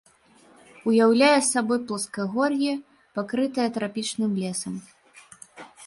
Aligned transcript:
Уяўляе 0.91 1.39
сабой 1.51 1.79
пласкагор'е, 1.91 2.73
пакрытае 3.19 3.69
трапічных 3.79 4.29
лесам. 4.43 4.73